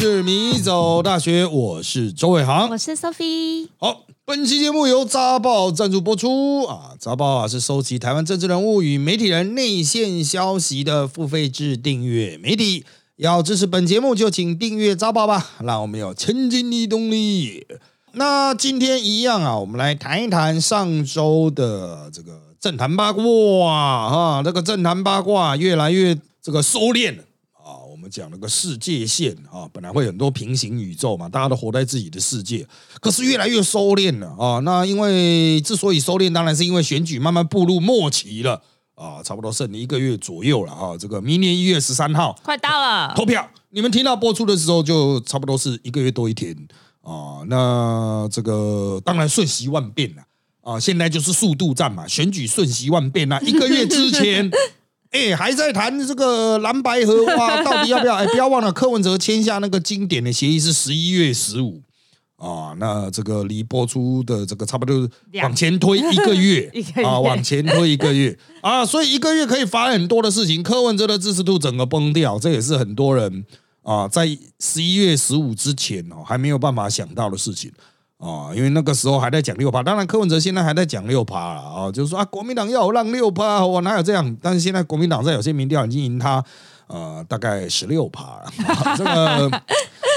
[0.00, 2.70] 是迷走大学，我是周伟航。
[2.70, 3.66] 我是 Sophie。
[3.78, 6.92] 好，本期节目由扎报赞助播出啊！
[7.00, 12.84] 扎报啊是收集台湾政治人物与媒体人内线消息的付费制订阅媒体。
[13.16, 17.66] 要支持本节目，就请订阅扎报吧，让我们有前进的动力。
[18.12, 27.24] 那今天一样啊，我们来谈一谈上周的这个政坛八卦啊，这个政坛八卦越来越这个收敛了
[28.08, 32.66] 们讲了个世界线啊，本来会很多平行宇宙嘛，大家都活在自己的世界，
[33.00, 34.58] 可是越来越收敛了啊。
[34.60, 38.62] 那因为之所以收敛，当然是因为选举慢慢步入末期了
[38.94, 40.96] 啊，差不多剩一个月左右了啊。
[40.98, 46.56] 这个明年一月十三号快到了，投票，你们听到播出的时候，就差不多是一个月多一天。
[47.02, 50.22] 啊，那这个当然瞬息万变了
[50.62, 50.78] 啊！
[50.78, 53.40] 现在就是速度战嘛，选举瞬息万变啊！
[53.40, 54.50] 一个月之前，
[55.10, 58.14] 哎，还在谈这个蓝白荷花，到底要不要？
[58.16, 61.80] 哎，不要忘了，柯文哲签下那个经典的协议是十一月十五
[62.36, 62.74] 啊。
[62.78, 65.08] 那这个离播出的这个差不多
[65.42, 66.70] 往前推一个月
[67.04, 70.62] 啊，往前推一个月啊，所以一个月可以发生很多的事情。
[70.62, 73.44] 柯文哲的支持度整个崩掉，这也是很多人。
[73.82, 74.28] 啊，在
[74.60, 77.72] 十一月十五之前哦，还没有办法想到的事情
[78.18, 84.36] 啊，因为那个时候还在讲六趴，当然柯文哲现在还在讲六趴了啊，就是说啊，国民党要让六趴，我哪有这样？
[84.42, 86.44] 但是现在国民党在有些民调已经赢他，
[86.88, 88.52] 呃，大概十六趴了，
[88.96, 89.62] 这个。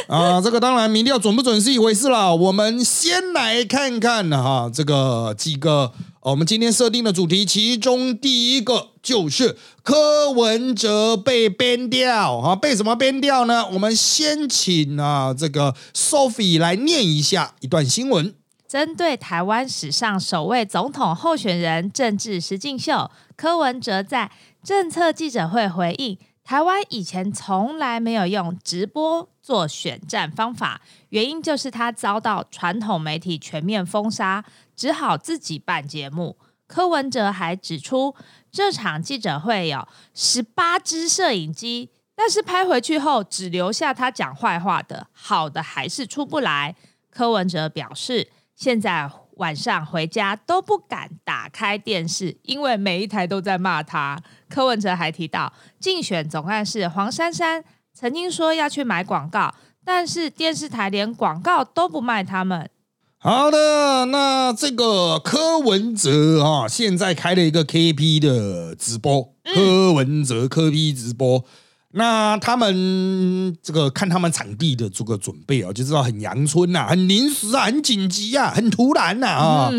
[0.08, 2.34] 啊，这个当然民调准不准是一回事啦。
[2.34, 13.68] 我们先来看看哈，这个几个我们今天设定的主题，其中第一个就是柯文哲被编掉哈，被什么编掉呢？
[13.74, 18.36] 我们先请啊这个 Sophie 来念一下一段新闻，
[18.68, 24.30] 针对台湾史上首位总统候选人政治实境秀，柯文哲在
[24.64, 26.18] 政策记者会回应。
[26.44, 34.44] 台湾以前从来没有用直播做选战方法，原因就是他遭到传统媒体全面封杀，
[34.76, 36.38] 只好自己办节目。
[36.68, 38.16] 柯文哲还指出，
[38.52, 46.76] 这场记者会有十八支摄影机，但是拍回去后只留下他讲坏话的，好的还是出不来。
[47.10, 49.10] 柯文哲表示，现在。
[49.38, 54.22] 晚上回家都不敢打开电视，因为每一台都在骂他。
[54.52, 57.64] 柯文哲还提到，竞选总干事黄珊珊
[57.94, 62.70] 曾经说要去买广告，但是电视台连广告都不卖他们。
[63.18, 71.46] 好的，那这个柯文哲啊，现在开了一个 KP 的直播，柯文哲 KP 直播。
[71.94, 79.72] 那他们这个看他们场地的这个准备啊，就知道很阳春呐，很临时啊，很紧急啊，很突然呐啊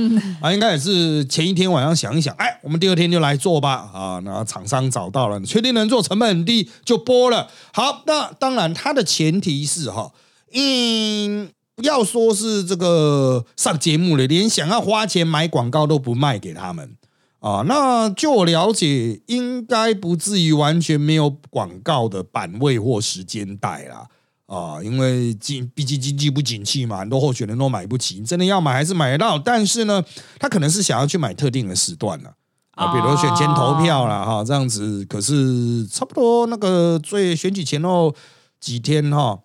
[0.43, 7.49] 啊，应该也是前一天晚上想一想，哎，我们第二天就来做吧啊，那厂商找到了，确定能做，成本很低，就播了。
[7.73, 10.13] 好，那当然它的前提是哈，
[10.53, 16.97] 嗯，不要说是这个上节目了，连想要花钱买广告都不卖给他们。
[17.43, 24.07] 啊，那就我了解，应该不至于完全没有广告的版位或时间带啦。
[24.47, 30.05] 啊，因为经毕竟经济不景气嘛，很多候选人都买不起，真的要买还是买得到，但是呢，
[30.39, 32.35] 他可能是想要去买特定的时段了
[32.73, 38.15] 啊，比如选前投票了哈，这样子，可是差不多那个最选举前后
[38.61, 39.41] 几天哈，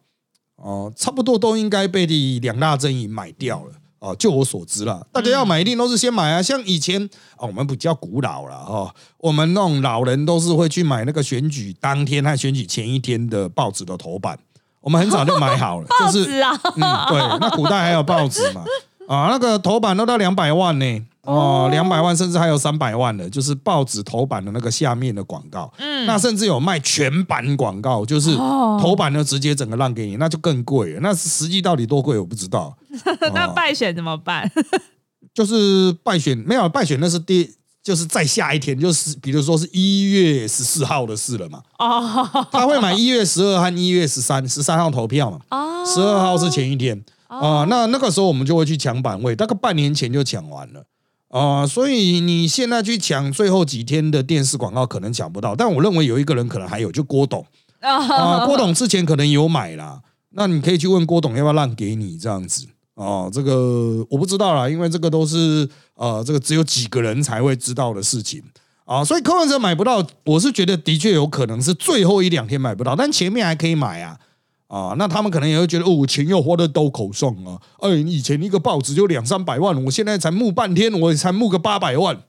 [0.58, 3.72] 哦，差不多都应该被两大阵营买掉了。
[4.08, 6.42] 哦，就我所知啦，大家要买一定都是先买啊。
[6.42, 7.04] 像以前
[7.36, 14.38] 啊，我们比较古老了哈，我们那种老人都是会去买那个选举当天和选举前一天的报纸的头版，
[14.82, 15.88] 我们很早就买好了。
[16.00, 18.64] 就是啊，嗯，对，那古代还有报纸嘛？
[19.08, 21.06] 啊，那个头版都到两百万呢。
[21.24, 25.70] 哦，两百万甚至还有三百万的，就是报纸头版的那个下面的广告。
[25.78, 28.34] 嗯，那甚至有卖全版广告，就是
[28.80, 30.98] 头版呢直接整个让给你，那就更贵。
[31.02, 32.74] 那实际到底多贵我不知道。
[33.34, 34.50] 那败选怎么办？
[35.34, 37.50] 就是败选没有败选，那是第
[37.84, 41.62] 就是再下一天，就是比如说是一月十四号的事了嘛。
[41.80, 45.40] 哦，他会买一月十二和一月十三，十三号投票嘛。
[45.52, 47.66] 哦，十二号是前一天啊。
[47.70, 50.84] 那那个时候我们就会去抢版位，大概半年前就抢完了。
[51.30, 55.56] 啊，所以你现在去抢最后几天的电视广告，可能抢不到。
[55.56, 57.46] 但我认为有一个人可能还有，就郭董
[57.80, 60.02] 啊，郭董之前可能有买啦。
[60.32, 62.68] 那你可以去问郭董要不要让给你这样子
[62.98, 63.30] 哦。
[63.34, 68.44] 这个我不知道啦，因为这个都是呃，这个只有几个人才会知道的事情
[68.84, 69.04] 啊。
[69.04, 74.20] 所以柯文哲买不到，我是觉得的确有可能是最后一两天买不到，但前面还可以买啊。
[74.68, 77.56] 啊，那他们可能也会觉得哦，钱又花的兜口上啊！
[77.80, 82.24] 哎，以前一个报纸就两三百万，我现在才募半天，我才募个八百万，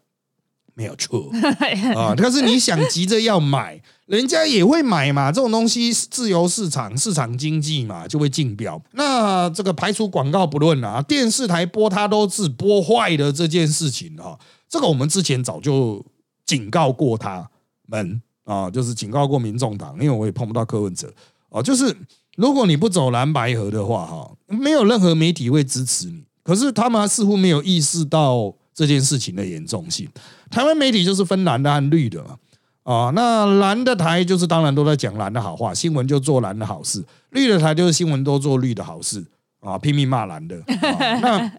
[0.75, 1.33] 没有错
[1.99, 2.15] 啊。
[2.17, 8.81] 但是你想急着要买，人家也会买嘛，这种东西自由市场、市场经济嘛，就会竞标。
[8.93, 16.03] 那这个排除广告不论啊，电视台播它都是播坏的这件事情哈，这个我们之前早就
[16.47, 17.47] 警告过他
[17.87, 21.13] 们啊，就是警告过民众党，因为我也碰不到柯文哲
[21.51, 21.95] 啊，就是
[22.37, 26.25] 如果你不走蓝白河的话哈，没有任何媒体会支持你。
[26.43, 30.09] 可是他们似乎没有意识到这件事情的严重性。
[30.51, 32.39] 台湾媒体就是分蓝的和绿的嘛。
[32.89, 37.03] 啊，那蓝的台就是当然都在讲蓝的好话，新闻就做蓝的好事；
[37.33, 39.23] 绿的台就是新闻都做绿的好事
[39.61, 40.57] 啊，拼命骂蓝的。
[41.21, 41.53] 那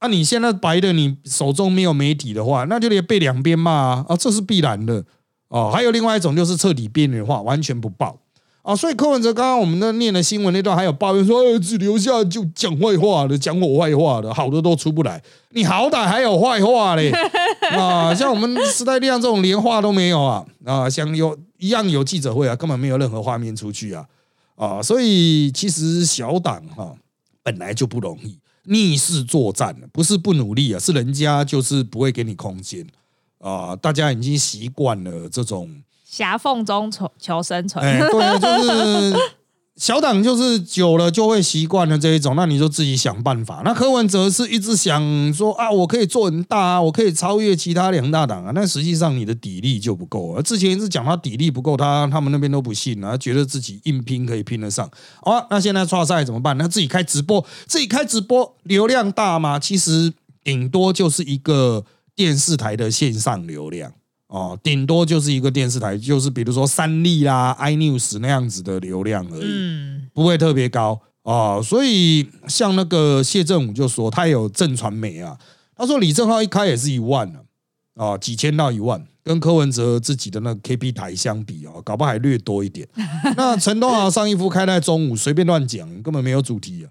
[0.00, 5.04] 那你现在白的，你手中没有媒体的话，那就得被两边骂啊，啊，这是必然的
[5.46, 5.70] 哦。
[5.72, 8.18] 还有另外一种就是彻底边缘化，完全不报
[8.62, 8.74] 啊。
[8.74, 15.22] 所以柯文哲刚刚我们那念的新闻那段，还有抱怨说，只留下就讲坏话的，讲我坏话的，好的都出不来。
[15.50, 17.10] 你好歹还有坏话嘞
[17.76, 18.14] 啊！
[18.14, 20.88] 像我们时代力量这种连话都没有啊啊！
[20.88, 24.06] 像有一样有记者会啊，根本没有任何画面出去啊
[24.56, 24.82] 啊！
[24.82, 26.94] 所以其实小党哈
[27.42, 32.86] 本来就不容易，逆势作战不是不努力啊，是人家就是不会给你空间
[33.38, 33.76] 啊！
[33.76, 35.68] 大家已经习惯了这种
[36.12, 39.16] 狭缝中求求生存，对，就是。
[39.74, 43.62] 小党就是久了就会习惯了这一种，那你就自己想办法。
[43.64, 48.52] 那柯文哲是一直想说啊，我可以做很大啊，我可以超越其他两大党啊。
[48.54, 50.42] 但实际上你的底力就不够啊。
[50.42, 54.88] 之前一直讲他底力不够，他他们那边都不信啊，觉得自己硬拼可以拼得上。
[55.22, 56.56] 好，那现在创赛怎么办？
[56.58, 59.58] 那自己开直播，自己开直播流量大吗？
[59.58, 60.12] 其实
[60.44, 63.94] 顶多就是一个电视台的线上流量。
[64.32, 71.60] 哦，顶多就是一个电视台，就是比如说三立啦、iNews 那样子的流量而已，不会特别高哦。
[71.62, 75.36] 所以像那个谢振武就说，他有正传媒啊，
[75.76, 77.40] 他说李正浩一开也是一万呢，
[77.94, 82.88] 啊，几千到一万，跟柯文哲自己的那个 KP 台相比啊，搞不好还略多一点。
[83.36, 86.86] 那陈东豪上一副开在中午，随便乱讲，根本没有主题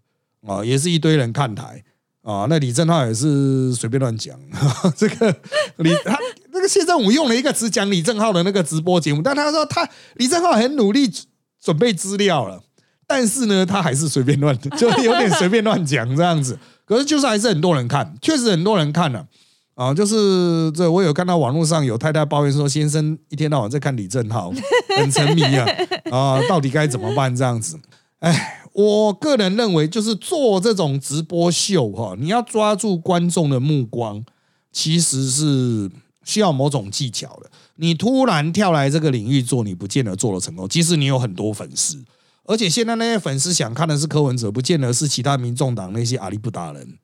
[0.46, 1.84] 啊，啊，也是一堆人看台
[2.22, 2.46] 啊。
[2.48, 4.40] 那李正浩也是随便乱讲，
[4.96, 5.36] 这个
[5.78, 6.16] 李他。
[6.62, 11.12] 那个谢振武用了一个词讲李正浩的那个直播节目，但他说他李正浩很努力
[11.60, 12.62] 准备资料了，
[13.08, 16.60] 但是呢，他还是随便乱，就有点随便乱讲这样子。
[16.86, 19.25] 可是就是还是很多人看，确实很多人看了
[19.74, 19.92] 啊。
[19.92, 24.54] 就是这我有看到网络上有太太抱怨说，先生一天到晚在看李正浩，
[24.96, 25.66] 很沉迷啊
[26.12, 27.80] 啊，到底该怎么办这样子？
[28.19, 34.24] 哎，我个人认为就是做这种直播秀哈，你要抓住观众的目光，
[34.72, 35.90] 其实是。
[36.24, 40.68] 需要某种技巧的，你突然跳来这个领域做，你不见得做的成功。
[40.68, 42.04] 即使你有很多粉丝，
[42.46, 46.98] 而且现在那些粉丝想看的是柯文哲，不见得是其他民众党那些阿里不达人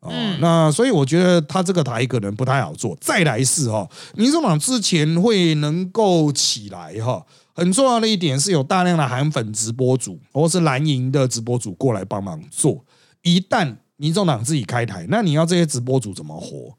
[0.00, 0.10] 啊。
[0.40, 2.96] 那所以我觉得他这个台可能不太好做。
[3.00, 7.24] 再来是哈，民众党之前会能够起来哈，
[7.54, 12.84] 很重要的一点是有大量的韩粉直播主或是蓝营的直播主过来帮忙做。
[13.22, 16.74] 一旦民众党自己开台，那你要这些直播主怎么活？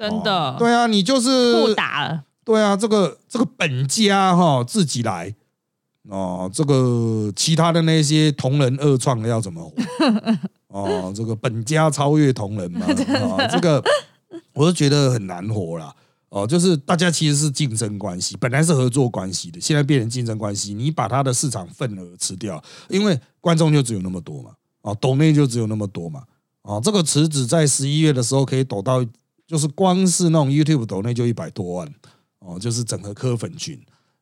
[0.00, 2.24] 真的，对啊，你就是不打了。
[2.42, 5.34] 对啊，这个这个本家哈自己来
[6.08, 9.74] 哦，这个其他的那些同人二创要怎么活？
[10.68, 13.84] 哦，这个本家超越同人嘛，啊， 这个
[14.54, 15.94] 我是觉得很难活啦。
[16.30, 20.72] 哦，就是大家其实是竞争关系，本来是合作关系的，现在变成竞争关系。
[20.72, 26.22] 你把他的市场份额吃掉，因为观众就只有那么多嘛，哦，抖内就只有那么多嘛，
[26.62, 29.04] 哦，这个池子在十一月的时候可以抖到。
[29.50, 31.94] 就是光是那种 YouTube 抖内就一百多万
[32.38, 33.76] 哦，就是整个科粉群。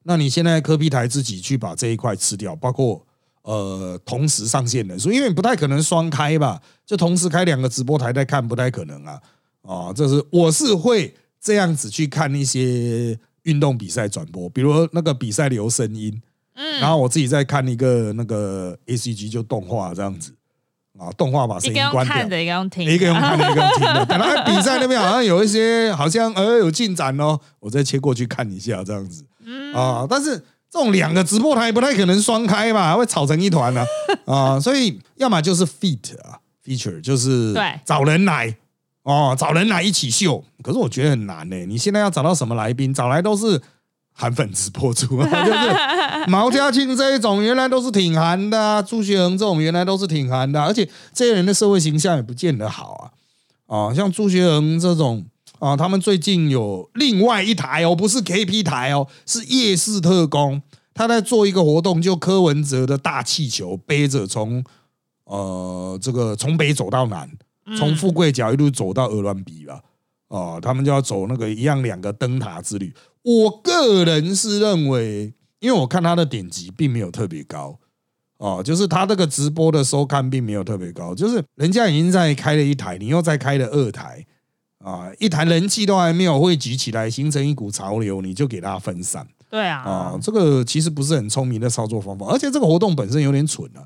[0.04, 3.06] 那你现在科 P 台自己去把这一块吃掉，包括
[3.42, 6.62] 呃同时上线人数，因为你不太可能双开吧？
[6.86, 9.20] 就同时开两个直播台在看，不太可能啊。
[9.60, 16.22] 啊，这是我是会这样子去看一些运动比赛转播，比如那个比赛留声音，
[16.54, 20.32] 嗯，然后我自己在看一个那个 ACG 就动画这样子。
[20.98, 24.04] 啊，动画把声音关掉，一个用听，一个用看的，一个用听的。
[24.06, 29.24] 等到比赛那边好像有一些，好像呃有进展哦，我再切过去看一下这样子。
[29.74, 30.36] 啊，但是
[30.70, 33.84] 这种两个直播台不太可能双开吧，会吵成一团呢。
[34.26, 38.56] 啊，所以要么就是 feat 啊，feature 就是对找人来
[39.04, 40.44] 哦，找人来一起秀。
[40.62, 41.56] 可是我觉得很难呢。
[41.66, 43.60] 你现在要找到什么来宾，找来都是。
[44.20, 50.60] 韩粉直播主， 就是毛家庆这一种，原来都是挺韩的；朱学恒这种，原来都是挺韩的。
[50.60, 53.12] 而且这些人的社会形象也不见得好
[53.68, 53.86] 啊！
[53.90, 55.24] 啊，像朱学恒这种
[55.60, 60.60] 啊，他们最近有另外一台哦，不是 KP 台哦，是夜市特工，
[60.92, 64.64] 他在做一个活动，就柯文哲的大气球背着从
[65.26, 67.30] 呃这个从北走到南，
[67.78, 69.80] 从富贵角一路走到鹅銮鼻吧。
[70.28, 72.92] 啊，他们就要走那个一样两个灯塔之旅。
[73.28, 77.78] 我个人是认为因为我看他的点击并没有特别高。
[78.38, 84.24] 哦，就是他这个直播的收看并没有特别高，就是人家已经在开了一台，你又在开了二台。
[84.78, 89.26] 啊，一台人气都还没有汇集起来，形成一股潮流，你就给他分散。
[89.50, 93.82] 对啊，啊，这个其实不是很聪明的操作方法，而且这个活动本身有点蠢啊，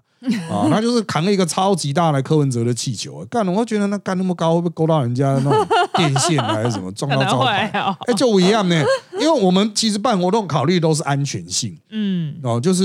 [0.51, 3.27] 啊， 他就是扛了一个超级大的柯文哲的气球，啊。
[3.31, 7.69] 干了，我觉得那干那么高会不会勾到人家那种电线啊还是什么撞到招牌？
[8.07, 8.83] 哎，就一样呢，
[9.15, 12.85] 因为我们其实办活动考虑都是安全性，嗯，哦，就是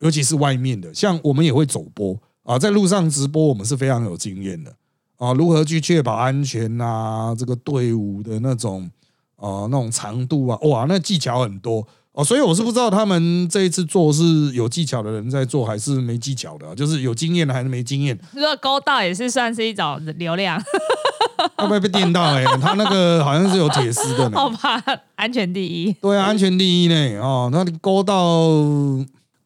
[0.00, 2.18] 尤其是外面的，像我们也会走播。
[2.42, 4.72] 啊，在路上直播，我们是非常有经验的。
[5.18, 8.90] 啊，如何去确保安全啊，这个队伍的那种。
[9.36, 18.18] 啊，那种长度啊，哇，那技巧很多哦，所以我是不知道他们这一次做是有技巧的人在做，还是没技巧的，就是有经验的还是没经验。
[18.34, 20.60] 这个勾到也是算是一种流量，
[21.56, 22.22] 会不会被电到？
[22.34, 24.82] 哎，他那个好像是有铁丝的，好吧，
[25.14, 25.92] 安全第一。
[26.00, 27.20] 对啊，安全第一呢。
[27.20, 28.50] 哦，那你勾到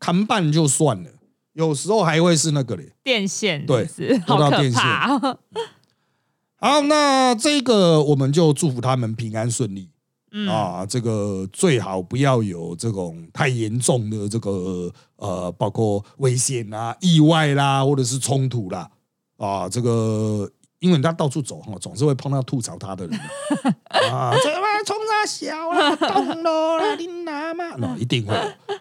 [0.01, 1.11] 看半就算了，
[1.53, 3.87] 有时候还会是那个嘞，电线，对，
[4.27, 5.19] 好可怕。
[6.57, 9.91] 好，那这个我们就祝福他们平安顺利
[10.49, 10.85] 啊！
[10.85, 18.91] 这个最好不要有这种太严重的这个呃，包括危险啊、意外啦，或者是冲突啦
[19.37, 19.69] 啊！
[19.69, 20.51] 这个
[20.81, 23.19] 因为他到处走哈，总是会碰到吐槽他的人
[24.11, 24.35] 啊！
[24.43, 25.95] 这玩冲啥小啊？
[25.97, 27.77] 懂了，你拿嘛？
[27.79, 28.35] 那一定会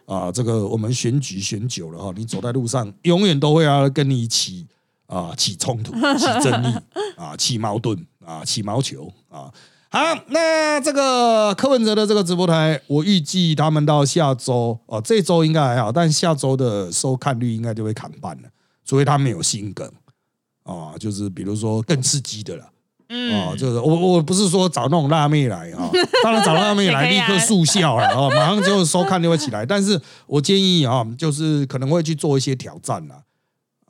[0.05, 0.31] 啊！
[0.31, 4.67] 这个我们选举选久了哈，你走在路上，永远都会要跟你一起。
[5.05, 6.75] 啊，起冲突，起争议，
[7.17, 9.51] 啊，起矛盾，啊，起毛球，啊，
[9.93, 18.49] 好，那这个柯文哲的这个直播台，我预计他们到下周，哦，这周应该还好，但下周的收看率应该就会砍半了，
[18.83, 19.87] 除非他们有新梗，
[20.63, 22.65] 啊，就是比如说更刺激的了，
[23.09, 25.87] 嗯，就是我我不是说找那种辣妹来啊，
[26.23, 33.21] 当然找辣妹来立刻速效了，哦，马上就收看就会起来，但是我建议啊，就是可能会去做一些挑战啊。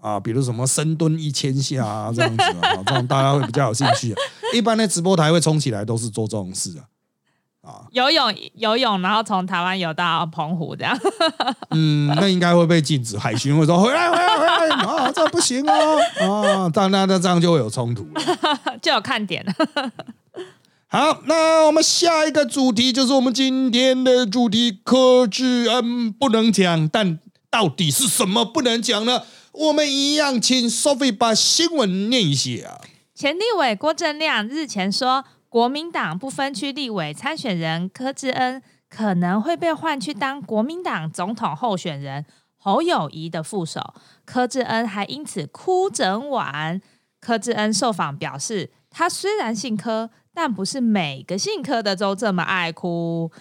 [0.04, 4.14] 啊，比如什么深蹲一千下啊，这样子啊， 这样大家会比较有兴趣。
[4.54, 6.84] 一般的直播台会冲起来，都是做这种事啊。
[7.62, 11.00] 啊，游泳游泳，然后从台湾游到澎湖这样。
[11.70, 18.22] 嗯，那应该会被禁止，海巡会说回来回来回来啊，这不行哦啊，这样那那这样就会有冲突了，
[18.84, 19.54] 就有看点了。
[20.92, 27.18] 好，那我们下一个主题就是我们今天的主题，柯志恩不能讲，但
[27.50, 29.22] 到底是什么不能讲呢？
[29.54, 32.82] 我们一样，请 Sophie 把新闻念一下。
[33.14, 42.26] 前立委郭正亮日前说，国民党不分区立委参选人柯志恩可能会被换去当国民党总统候选人
[42.58, 43.94] 侯友谊的副手。
[44.26, 46.82] 柯志恩还因此哭整晚。
[47.20, 53.32] 柯志恩受访表示，他虽然姓柯，但不是每个姓柯的都这么爱哭。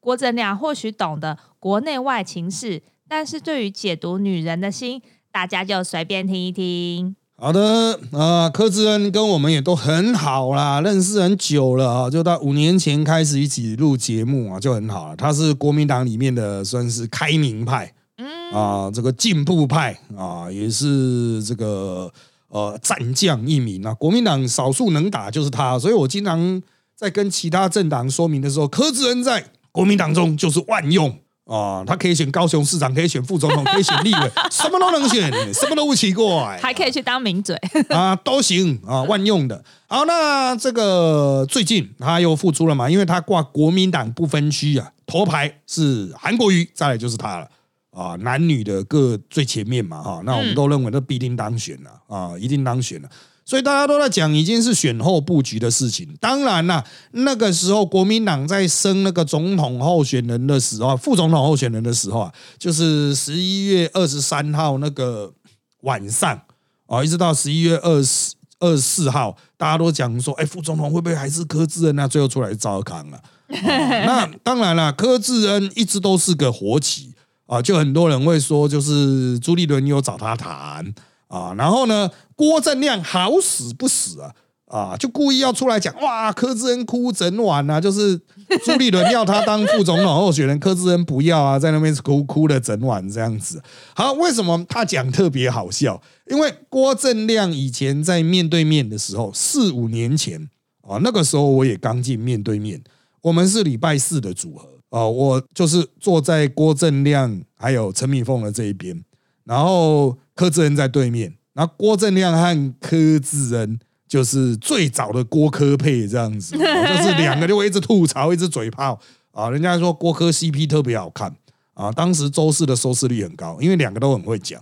[0.00, 5.00] 郭正亮或许懂得国内外情势，但是对于解读女人的心。
[5.32, 7.14] 大家就随便听一听。
[7.36, 15.16] 好的啊，柯志恩跟我们也都很好啦，认识很久了啊，就到五年前开始一起录节目啊，就很好了。
[15.16, 22.12] 他是国民党里面的算是开明派，嗯啊，这个进步派啊，也是这个
[22.48, 23.94] 呃战将一名啊。
[23.94, 26.60] 国民党少数能打就是他，所以我经常
[26.94, 31.18] 在跟其他政党说明的时候，柯志恩在国民党中就是万用。
[31.50, 37.56] 啊，他可以选高雄市长，可以选副总统，可以选立委， 什么都能选，什么都不奇怪，还可以去当名嘴
[37.90, 39.64] 啊，都行啊，万用的。
[39.88, 42.88] 好，那这个最近他又复出了嘛？
[42.88, 47.48] 因为他挂国民党不分区啊，头牌是韩国瑜，再来就是他了
[47.90, 53.08] 啊，男女的各最前面嘛，哈，那我们都认为他必定当选了啊，一定当选了。
[53.50, 56.08] 所以大家都在讲，已经是选后布局的事情。
[56.20, 65.32] 当然啦，那个时候国民党在升那个总统候选人的时候，副总统候选人的时候啊，就是十一月二十三号那个
[65.80, 66.40] 晚上
[66.86, 71.96] 啊，一直到十一月二十二十四号，大家都讲说，哎，副总统会不会还是柯志恩？
[71.96, 73.20] 那最后出来赵康了。
[73.48, 77.12] 那当然了，柯志恩一直都是个活棋
[77.46, 80.94] 啊，就很多人会说，就是朱立伦有找他谈。
[81.30, 84.34] 啊，然后呢，郭正亮好死不死啊，
[84.66, 88.20] 啊，就故意要出来讲，哇，柯志恩哭整晚啊，就是
[88.64, 93.62] 朱立伦要他当副总统候选人， 柯志恩不要啊，在那边哭哭了整晚这样子。
[93.94, 96.02] 好，为什么他讲特别好笑？
[96.28, 100.50] 因为郭正亮以前在面对面的时候，四五年前
[100.82, 102.82] 啊，那个时候我也刚进面对面，
[103.22, 109.04] 我们是礼拜四的组合啊，我就是坐在郭正亮还有陈敏凤的这一边，
[109.44, 110.18] 然后。
[110.40, 113.78] 柯志恩在对面，然后郭正亮和柯志恩
[114.08, 118.98] 就是最早的郭柯配这样子， 就是两个就会一直吐槽，一直嘴炮
[119.32, 119.50] 啊。
[119.50, 121.30] 人家说郭柯 CP 特别好看
[121.74, 124.58] 啊，当时周四的收视率很高，因为两个都很会讲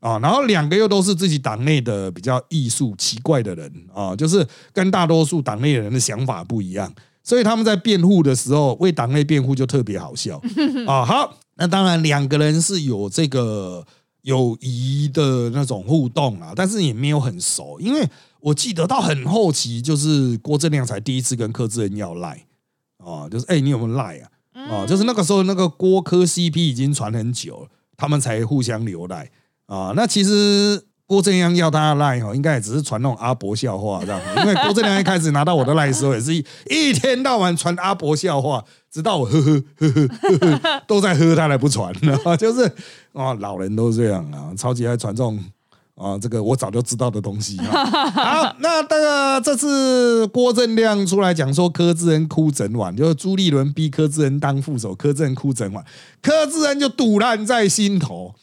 [0.00, 10.42] 啊，然后两个又都是自己党内的比较艺术奇怪的人啊，就是跟大多数党内人的想法不一样，所以他们在辩护的时候为党内辩护就特别好笑
[10.88, 11.04] 啊。
[11.04, 13.86] 好，那当然两个人是有这个
[14.22, 18.08] 友谊的那种互动啊，但是也没有很熟，因为
[18.40, 22.46] 我记得到很后期，就是郭正亮才第一次跟柯志恩要赖
[22.98, 24.30] 啊，就是哎，你有没有赖啊？
[24.52, 29.30] 啊，就是那个时候那个郭柯 CP 已经传很久了，他们才互相留赖
[29.66, 29.92] 啊。
[29.96, 42.16] 那其实郭正亮要他赖哦，应该也只是传那种阿伯笑话这样，因为郭正亮一开始拿到我的赖的时候，也是一一天到晚传阿伯笑话，直到我呵呵呵呵呵呵都在喝，他才不传呢。
[42.38, 42.62] 就是
[43.12, 45.36] 啊，老人都这样啊，超级爱传这种。
[45.96, 47.58] 啊，这个我早就知道的东西。
[47.58, 55.84] 好，那这个这次郭正亮出来讲说柯志恩哭整晚，就是朱立伦逼柯志恩当副手，柯志恩哭整晚，
[56.22, 58.34] 柯志恩就堵烂在心头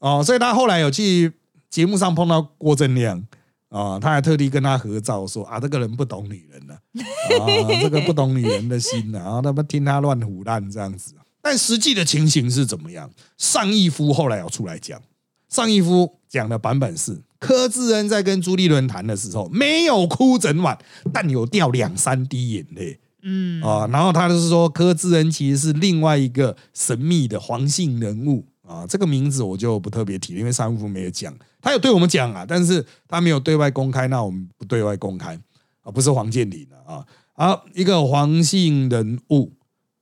[0.00, 1.32] 哦，所以他后来有去
[1.74, 3.20] 节目上碰到郭正亮
[3.68, 7.50] 啊，他还特地跟他合照说啊，这个人不懂女人了啊，
[7.82, 11.14] 这个不懂女人的心然后他们听他乱胡乱这样子。
[11.42, 13.10] 但实际的情形是怎么样？
[13.36, 15.02] 尚义夫后来要出来讲。
[15.48, 20.78] 尚义夫讲的版本是柯志恩在跟朱立伦谈的时候没有哭整晚，
[21.12, 23.00] 但有掉两三滴眼泪。
[23.24, 35.34] 嗯啊，然后他就是说柯志恩其实是另外一个神秘的黄姓人物啊，这个名字我就不特别提，因为尚义夫没有讲，他有对我们讲啊，但是他没有对外公开，那我们不对外公开
[35.80, 37.02] 啊，不是黄建林啊，
[37.32, 39.50] 好一个黄姓人物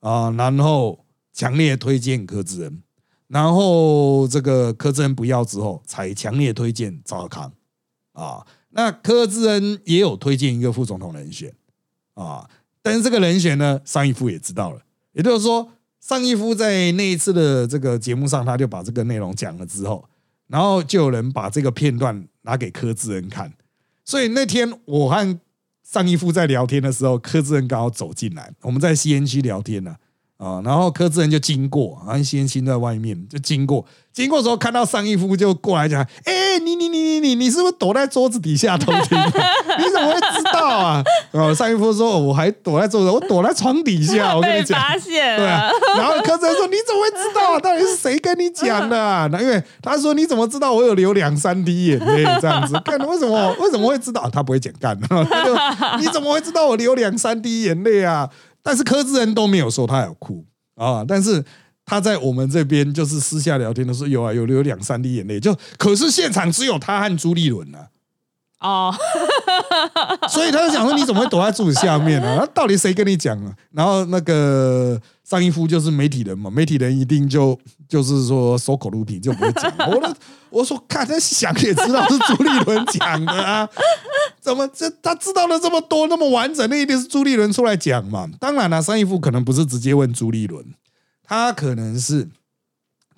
[0.00, 2.82] 啊，然后强烈推荐柯志恩。
[3.28, 7.52] 然后这个柯志恩不要之后，才强烈推荐赵康
[8.12, 8.44] 啊。
[8.70, 11.54] 那柯志恩也有推荐一个副总统人选
[12.14, 12.50] 啊，
[12.82, 14.82] 但是这个人选呢，尚义夫也知道了。
[15.12, 20.04] 也就是说，尚义夫在那一次的这个节目上，他就把这个内容讲了之后，
[20.52, 23.54] 然后就有人把这个片段拿给柯志恩看。
[24.04, 25.40] 所以那天我和
[25.82, 29.96] 尚义夫在聊天的时候，柯志恩刚好走进来，我们在 C N 区聊天呢。
[30.64, 39.18] 然后柯志恩就经过，啊，先亲在外面就经过，经过的时候看到上一夫就过来讲，哎，你你你你你你是不是躲在桌子底下偷听？
[39.78, 41.02] 你怎么会知道啊？
[41.32, 45.70] 哦，尚义夫说，我还躲在桌子，我躲在床底下， 我跟你讲，发现对啊。
[45.96, 47.54] 然后柯志恩说，你怎么会知道？
[47.56, 49.28] 啊 到底是谁跟你讲的？
[49.32, 52.74] 那因为他说，你怎么知道我有流两三滴眼泪这样子？
[52.84, 54.28] 干为什么为什么会知道？
[54.30, 55.54] 他不会剪干，他就
[56.00, 58.28] 你怎么会知道我流两三滴眼泪啊？
[58.62, 60.44] 但是柯志恩都没有说他有哭
[60.76, 61.44] 啊，但是
[61.84, 67.88] 他在我们这边就是私下聊天的时候有啊，有流两三滴眼泪，就可是现场只有他和朱立伦啊。
[68.62, 68.94] 哦，
[70.30, 72.36] 所以他就想说你怎么会躲在柱子下面呢？
[72.40, 73.52] 那到底谁跟你讲啊？
[73.72, 79.72] 然后那个上一夫就是媒体人嘛，媒体人一定就就是说守口如瓶，就不会讲。
[79.90, 80.14] 我
[80.50, 83.68] 我说看他想也知道是朱立伦讲的啊，
[84.40, 88.28] 怎么这他知道了这么多那么完整，那一定是朱立伦出来讲嘛？
[88.38, 90.64] 当然了，上一夫可能不是直接问朱立伦，
[91.24, 92.28] 他可能是。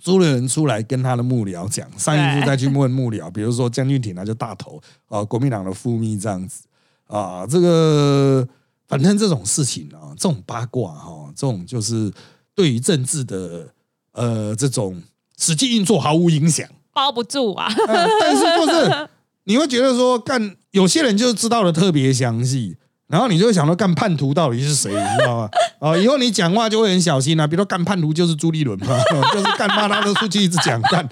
[0.05, 6.64] 租了人出来跟他的幕僚讲，上一步再去问幕僚，比如说江俊廷，他就大头啊，国民党的副秘这样子
[7.07, 8.47] 啊，这个
[8.87, 12.12] 反正这种事情啊，这种八卦哈，这种就是
[12.55, 13.67] 对于政治的
[14.12, 15.03] 呃这种
[15.38, 17.73] 实际运作毫无影响，包不住啊。
[18.21, 19.09] 但是就是
[19.45, 22.77] 你会觉得说，干有些人就知道的特别详细。
[23.14, 25.48] 然后你就会想到干叛徒到底是谁，你知道吗？
[25.79, 27.46] 啊，以后你讲话就会很小心啊。
[27.46, 28.98] 比如说干叛徒就是朱立伦嘛，
[29.33, 31.09] 就是干骂他的出去一直讲干，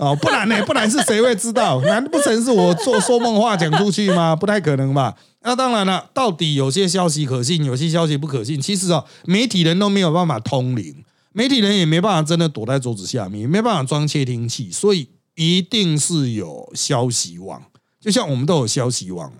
[0.00, 0.60] 哦，不然呢？
[0.66, 1.80] 不然是谁会知道？
[1.82, 4.34] 难不成是我做说梦话讲出去吗？
[4.34, 5.14] 不太可能吧？
[5.42, 8.60] 那当然了，到底有些消息可信，有些消息不可信。
[8.60, 17.62] 其实啊，媒体人都没有办法通灵，媒体人也没办法真的躲在桌子下面，也没办法装窃听器，所以一定是有消息网，
[18.00, 19.30] 就像我们都有消息网。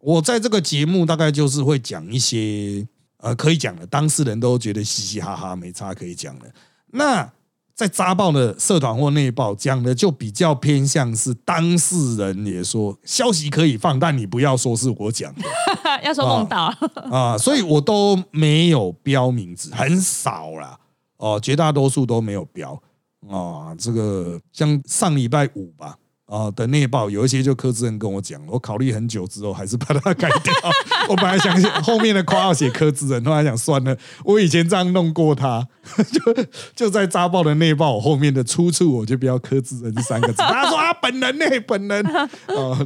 [0.00, 2.86] 我在这个节目大概就是会讲一些
[3.18, 6.46] 呃可以讲的，当事人都觉得嘻嘻哈哈没差可以讲的。
[6.92, 7.30] 那
[7.74, 15.42] 在扎报的社团或内报讲的就比较偏向是当事人也说消息可以放，但你不要说是我讲的，
[16.02, 16.74] 要说梦到
[17.10, 20.78] 啊，所以我都没有标名字，很少啦
[21.18, 22.80] 哦，绝大多数都没有标
[23.28, 23.74] 啊。
[23.78, 25.96] 这个像上礼拜五吧。
[26.28, 30.52] 啊的内报有一些就柯志恩跟我讲，我考虑很久之后还是把它改掉。
[31.08, 35.66] 我本来想写后面的括号写柯志恩，后来想算了，我以前这样弄过他，
[36.12, 36.44] 就
[36.76, 40.34] 就在扎报的内报后面的出处我就不要柯志恩这三个字。
[40.36, 42.28] 他说啊本人呢本人啊，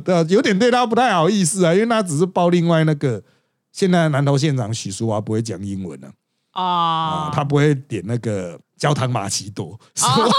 [0.05, 3.23] 对啊，有点对他不太好意思啊，因为他只是报另外那个
[3.73, 5.99] 现在南投县长许淑华不会讲英文
[6.55, 10.31] 了哦，他不会点那个焦糖玛奇朵，所以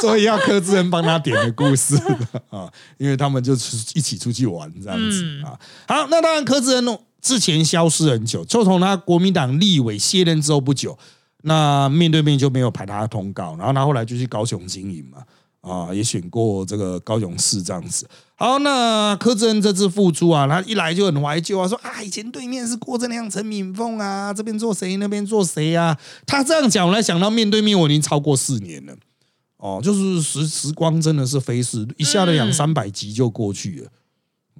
[0.00, 1.96] 所以要柯志恩帮他点的故事
[2.50, 5.58] 啊，因为他们就出一起出去玩这样子啊。
[5.86, 10.98] 好，那当然柯志恩哦之前消失很久，就从他国民党立委卸任之后不久，
[11.42, 15.22] 那面对面就没有排他的通告，然后他后来就去高雄经营嘛。
[15.64, 18.06] 啊，也选过这个高雄市这样子。
[18.36, 25.98] 好，那柯志恩这次复出啊，他一来就很怀旧啊，说啊，以前对面是郭正亮、陈敏凤啊，这边做谁，那边做谁啊？
[26.26, 28.94] 他这样讲，我来想到面对面，我已经超过四年了。
[29.56, 33.90] 哦，就是时时光真的是飞逝，一下子两三百集就过去了。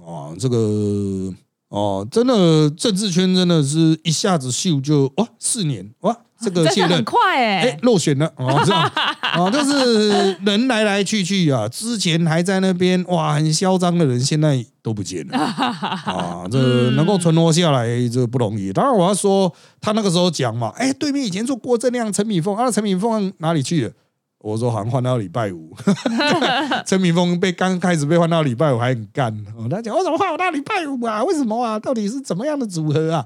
[0.03, 1.35] 哦，这个
[1.69, 6.17] 哦，真的政治圈真的是一下子秀就哇四年哇。
[6.45, 8.93] 这个 现在很快哎，哎，落选了哦， 这样
[9.39, 11.69] 哦，就是人来来去去啊。
[11.69, 16.45] 之前还在那边哇，很嚣张的人，现在都不见了 啊。
[16.51, 18.73] 这能够存活下来，这不容易。
[18.73, 23.91] 当然，我要说他那个时候讲嘛，哎，对面以前做郭正亮、陈敏凤，啊，陈敏凤哪里去了？
[24.41, 25.75] 我说好像换到礼拜五，
[26.85, 29.35] 陈敏凤被刚开始被换到礼拜五还很干。
[29.71, 31.25] 他讲我怎么换我到礼拜五啊？
[31.25, 31.79] 为什么啊？
[31.81, 33.25] 到底是怎么样的组合啊？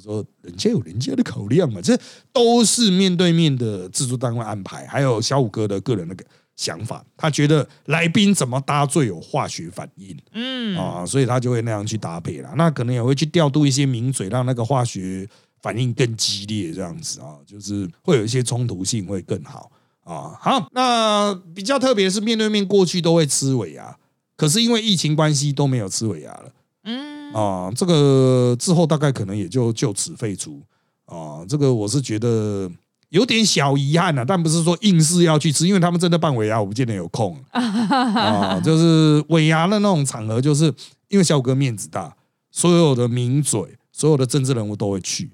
[0.00, 1.98] 说人家有人家的考量嘛，这
[2.32, 6.24] 都是面对面的制作单位安排，还有小五哥的个人那个
[6.56, 12.50] 想法，他觉得来宾怎么搭最有化学反应，嗯啊，所以他就会那样去搭配了。
[12.56, 15.28] 那可能也会去调度一些名嘴，让那个化学
[15.62, 19.70] 反应更激烈，这样子啊，就是会有一些冲突性会更好
[20.04, 20.36] 啊。
[20.40, 23.96] 好，那比较特别是面对面过去都会吃尾牙，
[24.36, 26.52] 可是因为疫情关系都没有吃尾牙了。
[26.84, 30.60] 嗯啊，这个之后大概可能也就就此废除
[31.06, 31.44] 啊。
[31.48, 32.70] 这个我是觉得
[33.10, 38.60] 有点小遗憾呐，但不是说硬是要去吃，因为他们真的办尾牙，我不见得有空啊。
[38.60, 40.72] 就是尾牙的那种场合，就是
[41.08, 42.14] 因为小哥面子大，
[42.50, 43.60] 所有的名嘴、
[43.92, 45.30] 所有的政治人物都会去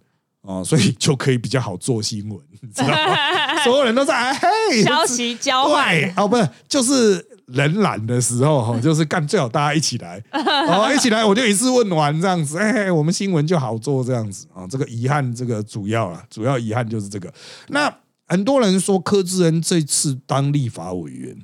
[0.46, 2.38] 啊，所以就可以比较好做新闻，
[2.74, 3.62] 知道吗？
[3.64, 7.28] 所有人都在嘿，消息交换哦，不是，就是。
[7.48, 14.66] 人懒的时候哈， 就是干最好大家一起来，哦，一起来我就一次问完这样子，哎，我们新闻就好做这样子啊。
[14.66, 17.30] 这个遗憾，这个主要了，主要遗憾就是这个。
[17.68, 17.94] 那
[18.26, 21.36] 很多人说柯志恩这次当立法委员，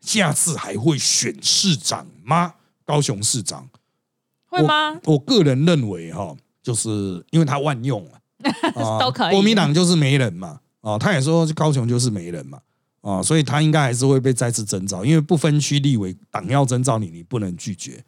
[0.00, 2.54] 下次还会选市长吗？
[2.84, 3.68] 高雄市长
[4.46, 4.98] 会吗？
[5.04, 8.18] 我个人认为哈，就是因为他万用啊，
[9.00, 9.32] 都可以。
[9.32, 12.58] 国民党就是没人嘛，啊，他也说高雄就是没人嘛。
[13.00, 18.02] 啊，所以他应该还是会被再次征召，因为不分区立委党要征召你，你不能拒绝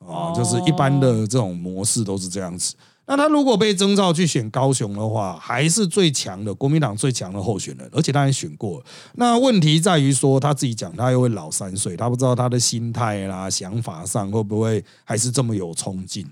[0.00, 0.34] 啊。
[0.34, 2.74] 就是一般的这种模式都是这样子。
[3.06, 8.84] 那他如果被征召去选高雄的话，还是最强的国民党最强的候选人，而且他也选过。
[9.12, 16.26] 那问题在于说他自己讲，他又会老三岁，他不知道他的心态啦、想法上会不会还是这么有冲劲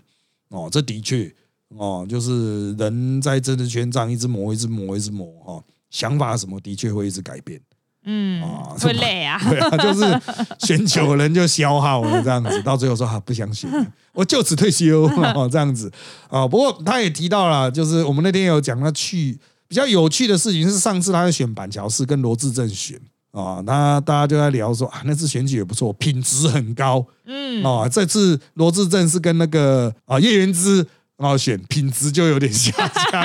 [0.48, 0.68] 哦。
[0.72, 1.32] 这的确
[1.76, 7.60] 哦，就是人在政治圈这样一直磨、一直磨、一直磨哈，想法什么的确会一直改变。
[8.04, 10.20] 嗯，啊会累啊，对啊，就是
[10.66, 13.70] 选久人就消耗了这样子，到最后说啊不想选，
[14.12, 15.88] 我就此退休哦这样子
[16.28, 16.46] 啊。
[16.48, 30.84] 不过他也提到了，就是我们那天有讲他去比较有趣的事情是上次他在选板桥市跟罗志正选啊，那大家就在聊说啊那次选举也不错，品质很高，嗯啊这次罗志正是跟那个啊叶元之。
[31.22, 32.72] 然后选品质就有点下
[33.12, 33.24] 降，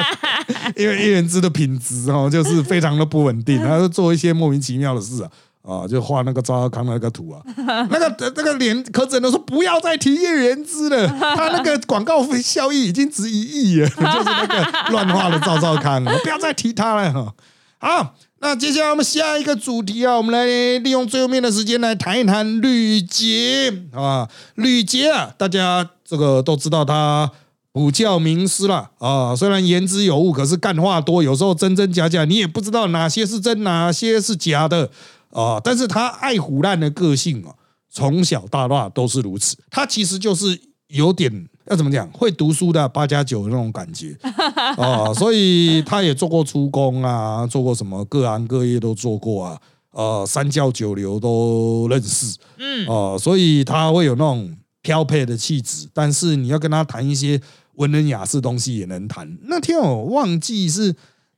[0.76, 5.30] 因为叶元之的品质哦，就是非常的不稳定，他就做一些莫名其妙的事啊，
[5.64, 7.42] 啊，就画那个赵康那个图啊，
[7.90, 17.34] 那个那个连柯震都说不要再提叶元之了，他那个广告费效益已经值一亿了，就是那个乱画的赵赵康，不要再提他了哈。
[17.80, 20.46] 好，那接下来我们下一个主题啊，我们来
[20.78, 27.32] 利用最后面的时间来谈一谈吕杰啊，吕杰啊，大家这个都知道他。
[27.78, 29.36] 补教名师了啊！
[29.36, 34.90] 虽然言之有物，可是干话多，有时候真真假假，你也不知道哪些是真，哪些是假的
[35.30, 35.62] 啊！
[35.64, 37.54] 但是他爱虎烂的个性啊，
[37.88, 39.56] 从小到大都是如此。
[39.70, 44.18] 他其实就是有点要怎么讲，会读书的八加九的那种感觉
[44.76, 45.14] 啊！
[45.14, 49.62] 所以他也做过出工啊，做过什么各行各业都做过啊，
[49.92, 55.88] 呃，三教九流都认识，嗯啊，所以他会有那种飘配的气质。
[55.94, 57.40] 但是你要跟他谈一些。
[57.78, 59.38] 文人雅士东西也能谈。
[59.46, 60.96] 那天我忘记是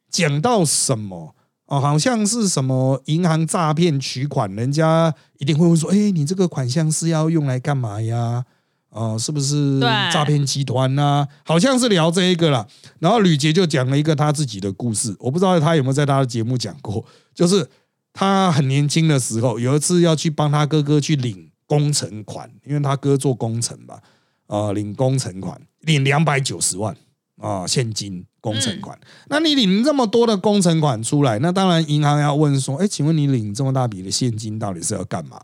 [0.09, 1.35] 讲到什么
[1.67, 8.43] 哦，好像是什么银行诈骗取款，人家一定会问说：“哎，你这个款项是要用来干嘛呀？
[8.89, 9.79] 哦，是不是
[10.11, 12.67] 诈骗集团呢？”好像是聊这一个了。
[12.97, 17.69] 然后吕杰就讲了一个他自己的故事，我不知道他有没有在他的节目讲过，就是
[18.11, 24.01] 他很年轻的时候，有一次要去帮他哥哥去领工程款，因为他哥做工程吧。
[24.49, 26.93] 啊，领工程款，领两百九十万
[27.39, 28.99] 啊，现金工程款。
[29.29, 35.41] 那你领这么多的工程款出来，那当然银行要问说，哎，请问你领这么大笔的现金到底是要干嘛？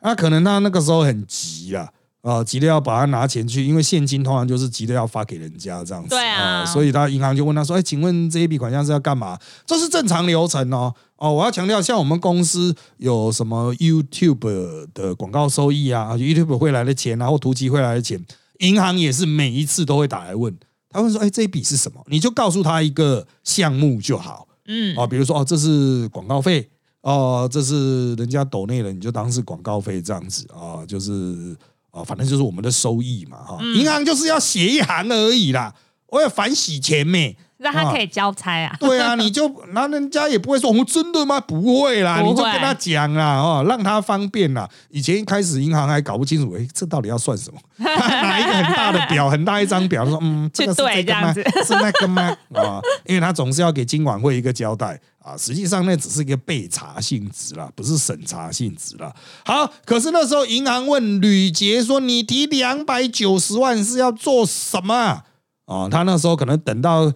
[0.00, 1.90] 那可能他那个时候很急啊。
[2.24, 10.94] 啊，急着要把它拿钱去，因为现金通常就是急着要发给人家这样子，对啊，所以他银行就问他说：“哎，请问这一笔款项是要干嘛？”这是正常流程哦。
[11.16, 18.18] 哦，我要强调，像我们公司有什么 YouTube 的广告收益啊，YouTube 会来的钱啊，或图集会来的钱，
[18.58, 20.56] 银行也是每一次都会打来问，
[20.90, 26.68] 他问说：“哎，这一笔是什么？”你就告诉他一个项目就好，嗯，啊，比如说哦，这是广告费，
[27.00, 31.56] 哦，这是人家抖内的，你就当是广告费这样子啊，就是。
[31.94, 35.72] 啊，反正就是我们的收益嘛，哈，银行就是要写一行而已啦，
[36.08, 37.36] 我要反洗钱咩？
[37.64, 38.76] 让他可以交差啊？
[38.78, 41.40] 对啊，你就 那人家也不会说我们真的吗？
[41.40, 44.68] 不会啦，你就跟他讲啦，哦，让他方便啦。
[44.90, 47.58] 以前一开始银行还搞不清楚，哎，这到底要算什么？
[47.84, 51.32] 拿一个很大的表，很大一张表，说嗯，这个是这个吗？
[51.34, 52.22] 是那个吗？
[52.54, 55.00] 啊， 因为他总是要给金管会一个交代。
[55.24, 59.10] 啊，实际上那只是一个备查性质啦，不是审查性质啦。
[59.46, 65.22] 好，可是那时候银行问吕杰说：“你提两百九十万是要做什么？”
[65.64, 67.10] 啊，他那时候可能等到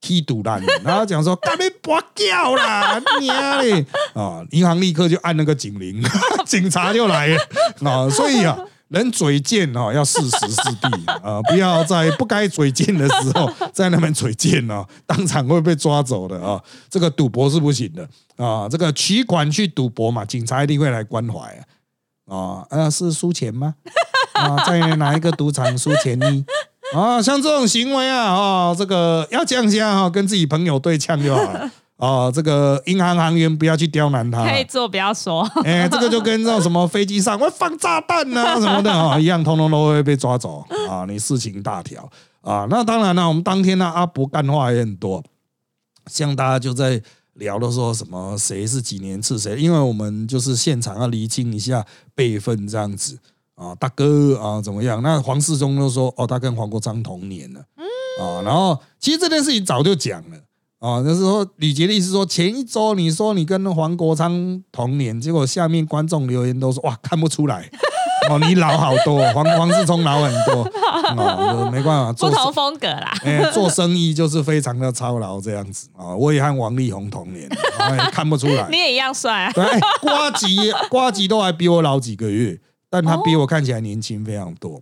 [0.00, 3.84] 踢赌烂，然后讲说：“干杯拔掉啦，娘嘞！”
[4.14, 6.02] 啊，银行立刻就按那个警铃，
[6.46, 7.36] 警察就来了
[7.84, 8.58] 啊，所以啊。
[8.88, 10.88] 人嘴贱哦，要适时适地
[11.22, 16.58] 啊，不要在不该嘴贱的时候 在那边嘴贱哦，当场会被抓走的啊。
[16.88, 18.08] 这个赌博是不行的
[18.42, 21.60] 啊，这个取款去赌博嘛，警察一定会来关怀啊。
[22.34, 23.74] 啊，呃，是输钱吗？
[24.32, 26.44] 啊，在哪一个赌场输钱呢？
[26.94, 31.70] 啊， 像这种行为啊，啊，这个要降下哈，跟自己朋友对呛就好了。
[31.98, 35.42] 哦，这个银行行员不要去刁难他，可以做不要说。
[35.64, 41.04] 哎，这个就跟那种什么飞机上会放炸弹啊什么的啊一样，通通都会被抓走啊！
[41.08, 42.08] 你事情大条
[42.40, 42.68] 啊！
[42.70, 45.20] 那当然了，我们当天呢，阿伯干话也很多，
[46.06, 47.02] 像大家就在
[47.34, 53.18] 聊的说什么谁是几年次谁，因为我们就是现场要厘清一下辈分这样子
[53.58, 55.02] 啊，大哥啊怎么样？
[55.02, 57.60] 那黄世忠都说哦，他跟黄国昌同年了，
[58.22, 60.36] 啊，然后其实这件事情早就讲了。
[60.80, 67.68] 哦，就是说李杰的意思说，前一周你说你跟黄国昌同年，结果下面观众留言都说哇看不出来，
[68.30, 70.62] 哦你老好多，黄黄世聪老很多，
[71.16, 77.48] 哦没办法，不同风格啦，哎做生意就是非常的操劳这样子啊，我也和王力宏同年，
[78.12, 79.64] 看不出来，你也一样帅啊，对，
[80.00, 80.56] 瓜吉
[80.88, 82.56] 瓜吉都还比我老几个月，
[82.90, 84.80] 但他比我看起来年轻非常多，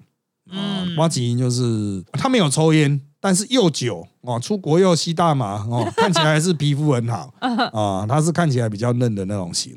[0.50, 3.00] 嗯，瓜吉就是他没有抽烟。
[3.18, 7.32] 但是又久哦，出国又吸大麻哦， 看起来还是皮肤很好
[7.72, 8.06] 啊。
[8.06, 9.76] 他是看起来比较嫩的那种型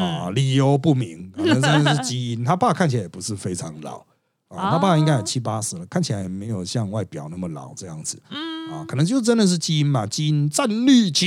[0.00, 2.42] 啊，理由不明，可能是基因。
[2.42, 4.04] 他爸看起来也不是非常老
[4.50, 8.20] 啊，他爸应该有七八十了，看起来没有像外表那么老这样子。
[8.30, 11.26] 嗯啊，可能就真的是基因嘛，基因战力强。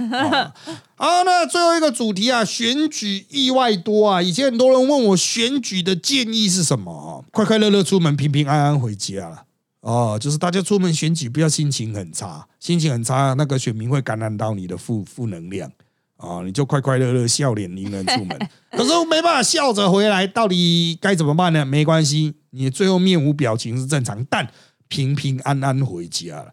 [0.96, 4.22] 啊，那最后一个主题啊，选举意外多啊。
[4.22, 9.44] 以前很多人问我选举的建议是什么啊快快乐乐出门，平平安安回家了。
[9.80, 15.70] 哦，就是大家出门选举不要心情很差，心情很差，那个选民会感染到你的负负能量
[16.16, 18.38] 啊，你就快快乐乐笑脸迎人出门。
[18.72, 21.64] 可是没办法笑着回来，到底该怎么办呢？
[21.64, 24.48] 没关系，你最后面无表情是正常，但
[24.88, 26.52] 平平安安回家了。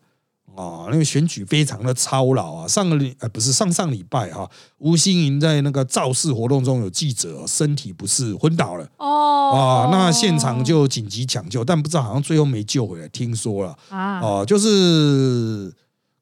[0.56, 2.66] 啊，那个选举非常的操劳啊！
[2.66, 8.90] 上个礼呃不是上上礼拜哈，吴欣盈在那个造势活动中有记者身体不适昏倒了。
[8.96, 9.52] 哦。
[9.54, 13.78] 啊，那现场就紧急抢救，但不知道好像最后没救回来，听说了。
[13.90, 15.74] 啊，就是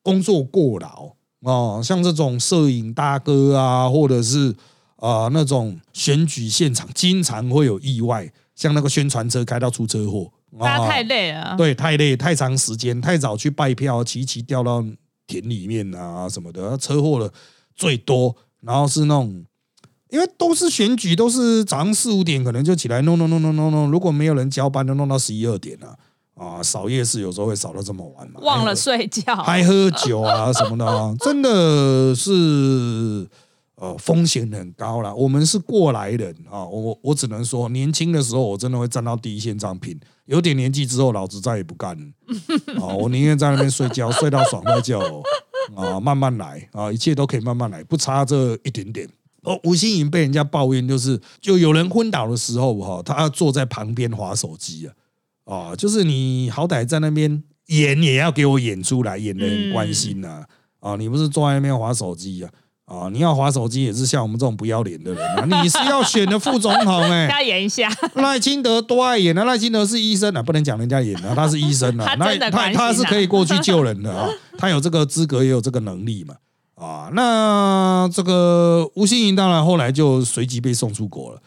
[0.02, 1.12] 工作过劳。
[1.42, 4.56] 哦，像这种摄影大哥啊，或者是
[4.96, 10.32] 啊那种选举现场经常会有意外，像那个宣传车开到出车祸。
[10.60, 14.86] 大家太累了，对，太累，太长时间，太早去拜票，骑骑掉到
[15.26, 17.34] 田里面啊什么的，车祸了
[17.76, 18.36] 最多。
[18.62, 19.44] 然后是那种，
[20.12, 25.98] 因为都是选举，都是早上四五点可能就起来弄弄弄弄弄弄，如果没有人交班，就弄到十一二点了
[26.36, 26.62] 啊。
[26.62, 33.28] 扫夜市有时候会扫到这么晚嘛，忘了睡觉，还喝酒啊什么的啊，真的是。
[33.76, 35.14] 呃，风险很高了。
[35.16, 40.00] 我们是过来人啊，我我只能说，年轻的时候我真的会站到第一线这样拼。
[40.26, 42.06] 有点年纪之后，老子再也不干了
[42.80, 42.94] 啊！
[42.96, 45.00] 我宁愿在那边睡觉，睡到爽快觉
[45.76, 49.10] 啊，慢慢来啊，一切都可以慢慢来，不差这一点点。
[49.42, 54.94] 哦，吴欣颖被人家抱怨，就是就有人昏倒的时候哈，他坐在旁边划手机啊
[55.72, 60.46] 啊，就是你好歹在那边演也要给我演出来，演的很关心呐
[60.80, 62.50] 啊，你不是坐在那边划手机啊？
[62.86, 65.46] 啊，你要划手机也是像我们这种不要脸的人啊！
[65.64, 69.44] 你是要选的副总统哎、要演一下， 赖清德多爱演啊！
[69.46, 76.36] 赖清德是医生啊，不能讲人家演啊，他是医生啊，他 那他他是可以过去救人的啊，他有这个资格，也有这个能力嘛
[76.76, 77.10] 啊。
[77.14, 81.42] 那这个吴欣盈当然后来就随即被送出国了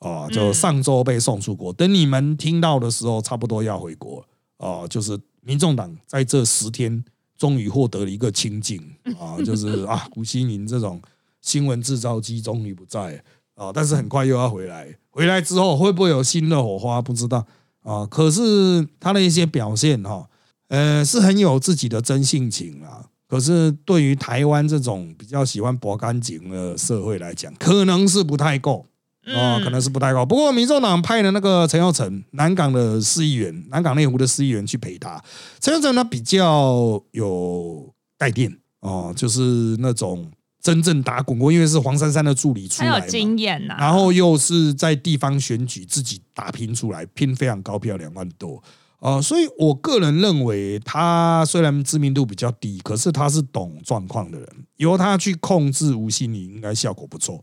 [0.00, 1.72] 啊，就嗯上周被送出国。
[1.72, 7.04] 等你们听到的时候，差不多要回国了啊，就是民众党在这十天
[7.42, 8.80] 终于获得了一个清净
[9.18, 11.02] 啊， 就是啊，吴欣盈这种
[11.40, 13.20] 新闻制造机终于不在。
[13.56, 14.96] 啊，但是很快又要回来。
[15.10, 17.02] 回来之后会不会有新的火花？
[17.02, 17.44] 不知道
[17.82, 18.06] 啊。
[18.06, 20.28] 可是他的一些表现哈，
[20.68, 23.06] 呃，是很有自己的真性情啊。
[23.26, 28.86] 可是对于台湾这种比较喜欢博干净的社会来讲，可能是不太够
[29.26, 30.26] 啊，嗯可能是不太高。
[30.26, 35.22] 不过民众党派的那个陈耀成，南港的市议员，南港内湖的市议员去陪他。
[35.60, 40.30] 陈耀成他比较有带电哦，就是那种
[40.60, 43.06] 真正打滚过，因为是黄珊珊的助理出来嘛。
[43.06, 43.76] 经验呐。
[43.78, 48.62] 然后又是在地方选举自己打拼出来，拼非常高票两万多，
[48.98, 57.42] 呃，所以我个人认为他虽然知名度比较低，可是他是懂状况的人，由他去控制吴欣颖，应该效果不错。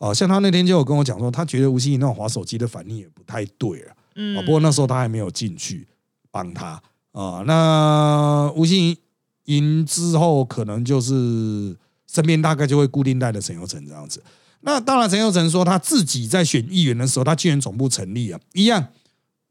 [0.00, 3.92] 啊、像他那天就有跟我讲说，他觉得吴欣怡那种滑手机的反应也不太对了。
[4.14, 5.86] 嗯啊，不过那时候他还没有进去
[6.30, 6.82] 帮他
[7.12, 7.44] 啊。
[7.46, 8.96] 那吴欣
[9.44, 14.22] 赢之后，可能就是身边大概就会固定带着陈友成这样子。
[14.62, 18.88] 那当然，陈友成说他自己在选议员的时候，他竞选总部成立啊，一样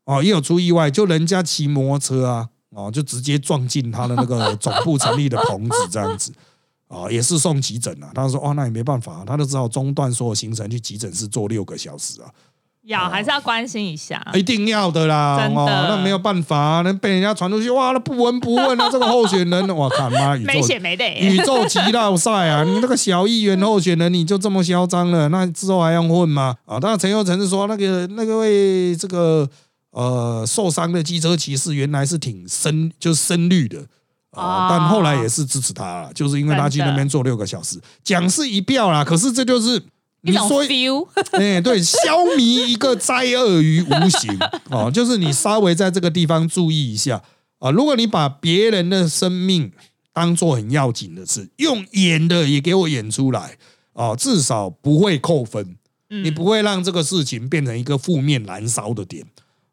[0.05, 6.33] 哦，也有出意外，就人家骑摩托车啊，哦，就直接撞进他的那个总部成立的棚子这样子。
[6.89, 8.11] 啊，也是送急诊啊。
[8.13, 12.27] 他说：“哦，那也没办法、他就只好中断所有行程去急诊室坐六个小时啊。”
[12.83, 14.25] 要还是要关心一下。
[14.33, 22.63] 一定要的啦，真的哦，那没有办法，那被人家传出去，哇，那不闻不问啊，这个候选人，我靠妈，宇没没泪，宇宙级大赛啊！
[22.63, 26.55] 你那个小议员候选人，你就这么嚣张了，那之后还用混吗？
[26.65, 29.47] 啊，当然陈佑成是说那个那个位这个
[29.91, 33.85] 呃受伤的机车骑士原来是挺深，就是深绿的。
[34.31, 39.03] 啊哦，但后来也是支持他了，就是因为他去那边坐六个小时，讲是一票啦。
[39.03, 39.81] 可是这就是
[40.21, 40.63] 你说。
[41.31, 41.97] 哎、对，消
[42.37, 44.37] 弭一个灾厄于无形
[44.69, 47.21] 哦，就是你稍微在这个地方注意一下
[47.59, 47.71] 啊。
[47.71, 49.71] 如果你把别人的生命
[50.13, 53.57] 当做很要紧的事，用演的也给我演出来
[53.93, 55.77] 哦，至少不会扣分，
[56.09, 59.25] 嗯你不会让这个事情变成一个负面燃烧的点。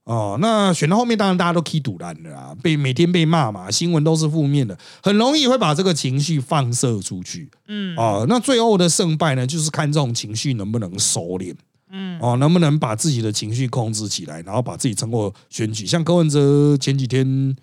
[0.06, 7.50] 哦，那选到后面，当然大家都 key 堵拦了啦，被每天被骂嘛，新闻都是负面的，很容易会把这个情绪放射出去。
[7.66, 11.52] 嗯哦，那最后的胜败呢，就是看这种情绪能不能收敛。
[11.90, 15.84] 嗯哦，能不能把自己的情绪控制起来，然后把自己撑过选举？
[15.84, 17.56] 像柯文哲前几天，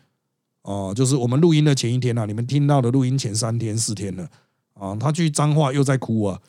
[0.63, 4.27] 哦、就是我们录音的前一天啊，你们听到的录音前三天四天了
[4.73, 6.39] 啊，他去脏话又在哭啊，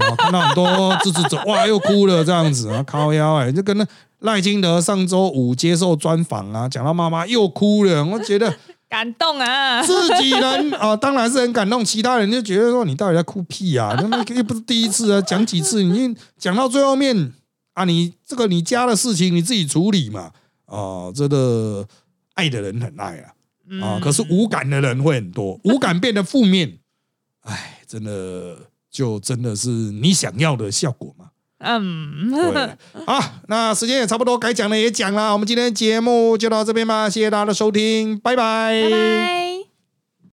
[0.00, 3.86] 啊，看到很多支持者哇又哭了这样子啊，靠腰哎、就跟那
[4.24, 8.56] 赖清德上周五接受专访啊，讲到妈妈又哭了，我觉得
[8.88, 9.82] 感动啊！
[9.82, 13.94] 自己人啊， 当然是很感动，其他人就觉得说你到底在哭屁啊？
[14.00, 17.32] 那那又不是第一次啊，讲几次，你讲到最后面
[17.74, 20.32] 啊，你这个你家的事情你自己处理嘛。
[20.66, 21.86] 啊，这个
[22.34, 23.28] 爱的人很爱啊，
[23.82, 26.78] 啊，嗯可是无感的人会很多，无感变得负面，
[27.42, 28.56] 哎，真的
[28.90, 31.26] 就真的是你想要的效果吗？
[31.64, 32.68] 嗯，对，
[33.06, 38.82] 好，那时间也差不多，该讲的也讲了，我们今天的节目就到这边吧，谢谢大家的收听，拜拜。
[38.84, 39.53] 拜拜。